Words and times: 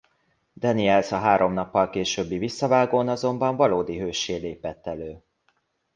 Daniels 0.53 1.11
a 1.11 1.17
három 1.17 1.53
nappal 1.53 1.89
későbbi 1.89 2.37
visszavágón 2.37 3.07
azonban 3.07 3.55
valódi 3.55 3.97
hőssé 3.97 4.35
lépett 4.35 4.87
elő. 4.87 5.23